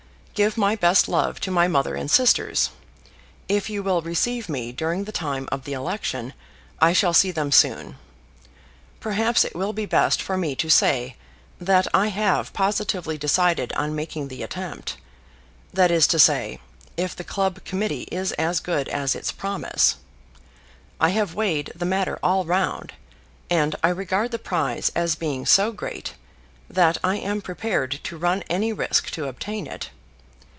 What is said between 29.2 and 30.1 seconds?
obtain it.